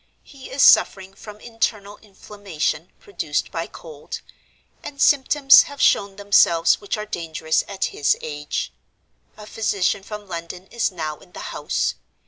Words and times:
He 0.23 0.49
is 0.49 0.63
suffering 0.63 1.13
from 1.13 1.39
internal 1.39 1.97
inflammation, 1.97 2.89
produced 2.99 3.51
by 3.51 3.67
cold; 3.67 4.21
and 4.81 4.99
symptoms 4.99 5.61
have 5.69 5.79
shown 5.79 6.15
themselves 6.15 6.81
which 6.81 6.97
are 6.97 7.05
dangerous 7.05 7.63
at 7.67 7.85
his 7.93 8.17
age. 8.19 8.73
A 9.37 9.45
physician 9.45 10.01
from 10.01 10.27
London 10.27 10.65
is 10.71 10.91
now 10.91 11.19
in 11.19 11.33
the 11.33 11.49
house. 11.53 11.93